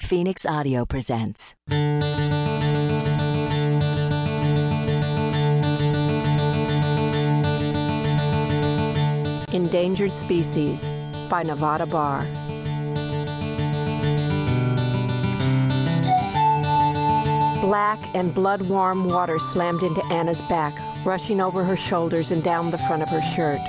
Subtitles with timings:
[0.00, 1.54] Phoenix Audio presents.
[9.52, 10.80] Endangered Species
[11.28, 12.24] by Nevada Barr.
[17.60, 20.74] Black and blood warm water slammed into Anna's back,
[21.06, 23.60] rushing over her shoulders and down the front of her shirt.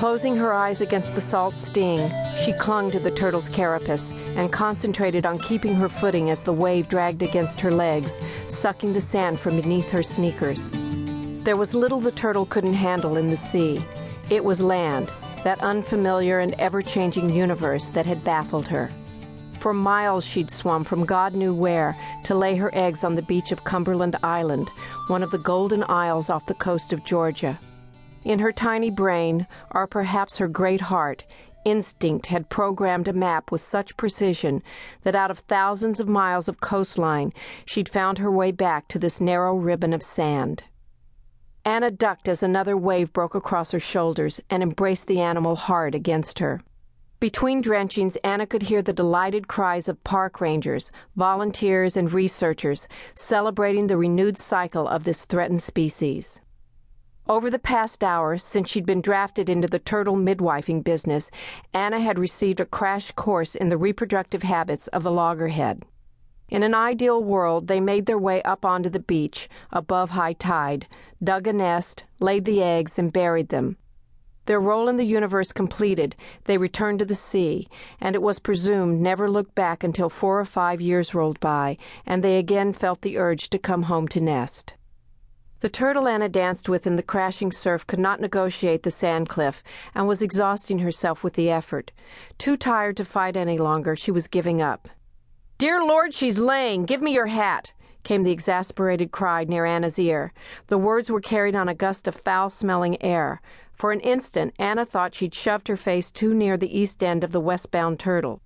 [0.00, 2.10] Closing her eyes against the salt sting,
[2.42, 6.88] she clung to the turtle's carapace and concentrated on keeping her footing as the wave
[6.88, 8.18] dragged against her legs,
[8.48, 10.70] sucking the sand from beneath her sneakers.
[11.44, 13.84] There was little the turtle couldn't handle in the sea.
[14.30, 15.12] It was land,
[15.44, 18.90] that unfamiliar and ever changing universe that had baffled her.
[19.58, 23.52] For miles she'd swum from God knew where to lay her eggs on the beach
[23.52, 24.70] of Cumberland Island,
[25.08, 27.58] one of the golden isles off the coast of Georgia.
[28.24, 31.24] In her tiny brain, or perhaps her great heart,
[31.64, 34.62] instinct had programmed a map with such precision
[35.02, 37.32] that out of thousands of miles of coastline,
[37.64, 40.64] she'd found her way back to this narrow ribbon of sand.
[41.64, 46.38] Anna ducked as another wave broke across her shoulders and embraced the animal hard against
[46.38, 46.62] her.
[47.20, 53.88] Between drenchings, Anna could hear the delighted cries of park rangers, volunteers, and researchers celebrating
[53.88, 56.40] the renewed cycle of this threatened species.
[57.28, 61.30] Over the past hour, since she'd been drafted into the turtle midwifing business,
[61.72, 65.84] Anna had received a crash course in the reproductive habits of the loggerhead.
[66.48, 70.88] In an ideal world, they made their way up onto the beach above high tide,
[71.22, 73.76] dug a nest, laid the eggs, and buried them.
[74.46, 77.68] Their role in the universe completed, they returned to the sea,
[78.00, 82.24] and it was presumed never looked back until four or five years rolled by, and
[82.24, 84.74] they again felt the urge to come home to nest.
[85.60, 89.62] The turtle Anna danced with in the crashing surf could not negotiate the sand cliff
[89.94, 91.90] and was exhausting herself with the effort.
[92.38, 94.88] Too tired to fight any longer, she was giving up.
[95.58, 96.86] Dear Lord, she's laying!
[96.86, 97.72] Give me your hat!
[98.04, 100.32] came the exasperated cry near Anna's ear.
[100.68, 103.42] The words were carried on a gust of foul smelling air.
[103.74, 107.32] For an instant, Anna thought she'd shoved her face too near the east end of
[107.32, 108.40] the westbound turtle.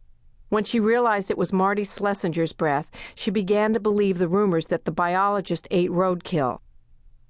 [0.48, 4.84] When she realized it was Marty Schlesinger's breath, she began to believe the rumors that
[4.84, 6.58] the biologist ate roadkill.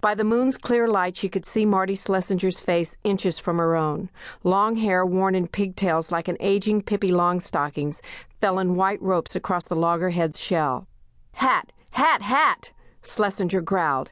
[0.05, 4.11] By the moon's clear light, she could see Marty Schlesinger's face inches from her own.
[4.43, 8.03] Long hair, worn in pigtails like an aging Pippi Longstockings,
[8.39, 10.87] fell in white ropes across the loggerhead's shell.
[11.33, 11.73] Hat!
[11.93, 12.21] Hat!
[12.21, 12.71] Hat!
[13.03, 14.11] Schlesinger growled.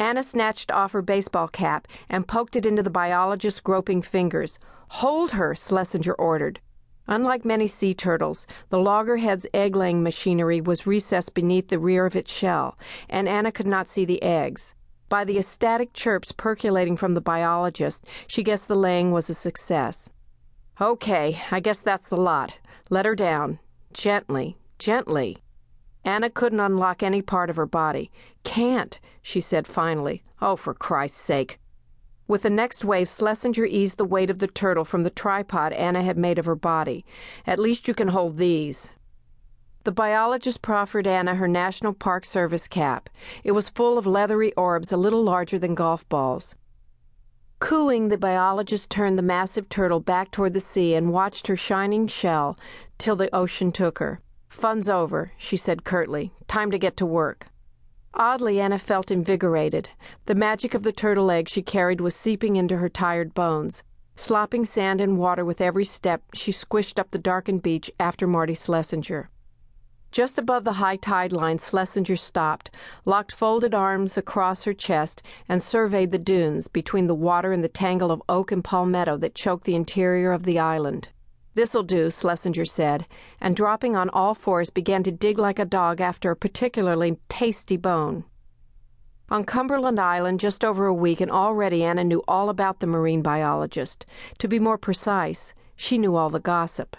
[0.00, 4.58] Anna snatched off her baseball cap and poked it into the biologist's groping fingers.
[4.88, 6.58] Hold her, Schlesinger ordered.
[7.06, 12.16] Unlike many sea turtles, the loggerhead's egg laying machinery was recessed beneath the rear of
[12.16, 12.76] its shell,
[13.08, 14.74] and Anna could not see the eggs.
[15.08, 20.10] By the ecstatic chirps percolating from the biologist, she guessed the laying was a success.
[20.80, 22.56] Okay, I guess that's the lot.
[22.90, 23.58] Let her down.
[23.92, 25.38] Gently, gently.
[26.04, 28.10] Anna couldn't unlock any part of her body.
[28.44, 30.22] Can't, she said finally.
[30.40, 31.58] Oh, for Christ's sake.
[32.26, 36.02] With the next wave, Schlesinger eased the weight of the turtle from the tripod Anna
[36.02, 37.04] had made of her body.
[37.46, 38.90] At least you can hold these.
[39.88, 43.08] The biologist proffered Anna her National Park Service cap.
[43.42, 46.54] It was full of leathery orbs a little larger than golf balls.
[47.58, 52.06] Cooing, the biologist turned the massive turtle back toward the sea and watched her shining
[52.06, 52.58] shell
[52.98, 54.20] till the ocean took her.
[54.50, 56.34] Fun's over, she said curtly.
[56.48, 57.46] Time to get to work.
[58.12, 59.88] Oddly, Anna felt invigorated.
[60.26, 63.82] The magic of the turtle egg she carried was seeping into her tired bones.
[64.16, 68.52] Slopping sand and water with every step, she squished up the darkened beach after Marty
[68.52, 69.30] Schlesinger.
[70.10, 72.70] Just above the high tide line, Schlesinger stopped,
[73.04, 77.68] locked folded arms across her chest, and surveyed the dunes between the water and the
[77.68, 81.10] tangle of oak and palmetto that choked the interior of the island.
[81.54, 83.06] This'll do, Schlesinger said,
[83.40, 87.76] and dropping on all fours began to dig like a dog after a particularly tasty
[87.76, 88.24] bone.
[89.30, 93.20] On Cumberland Island, just over a week, and already Anna knew all about the marine
[93.20, 94.06] biologist.
[94.38, 96.96] To be more precise, she knew all the gossip.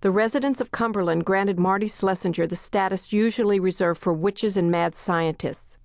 [0.00, 4.94] The residents of Cumberland granted Marty Schlesinger the status usually reserved for witches and mad
[4.94, 5.76] scientists.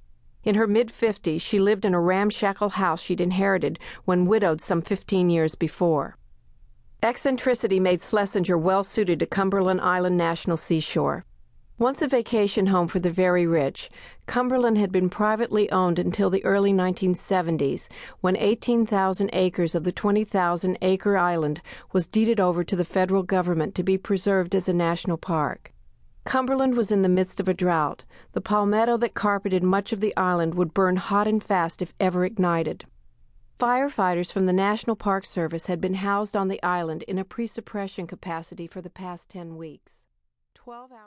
[0.43, 4.83] In her mid fifties, she lived in a ramshackle house she'd inherited when widowed some
[4.83, 6.15] fifteen years before.
[7.01, 11.25] Eccentricity made Schlesinger well suited to Cumberland Island National Seashore.
[11.83, 13.89] Once a vacation home for the very rich,
[14.25, 17.89] Cumberland had been privately owned until the early 1970s,
[18.21, 21.59] when 18,000 acres of the 20,000 acre island
[21.91, 25.73] was deeded over to the federal government to be preserved as a national park.
[26.23, 28.05] Cumberland was in the midst of a drought.
[28.31, 32.23] The palmetto that carpeted much of the island would burn hot and fast if ever
[32.23, 32.85] ignited.
[33.59, 37.45] Firefighters from the National Park Service had been housed on the island in a pre
[37.45, 39.99] suppression capacity for the past 10 weeks.
[40.55, 41.01] 12 hours